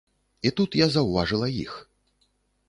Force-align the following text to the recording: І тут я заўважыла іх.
І 0.49 0.51
тут 0.59 0.77
я 0.79 0.87
заўважыла 0.95 1.51
іх. 1.65 1.77